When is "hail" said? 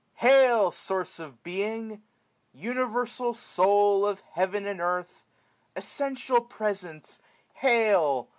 0.15-0.71, 7.53-8.27